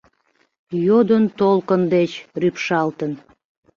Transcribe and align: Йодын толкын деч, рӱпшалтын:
Йодын 0.85 1.23
толкын 1.39 1.81
деч, 1.93 2.11
рӱпшалтын: 2.41 3.11